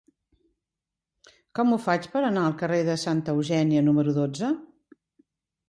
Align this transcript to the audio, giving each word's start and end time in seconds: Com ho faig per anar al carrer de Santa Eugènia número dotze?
Com 1.59 1.75
ho 1.75 1.79
faig 1.83 2.09
per 2.15 2.23
anar 2.31 2.47
al 2.47 2.57
carrer 2.63 2.81
de 2.89 2.97
Santa 3.03 3.37
Eugènia 3.39 3.87
número 3.91 4.19
dotze? 4.19 4.53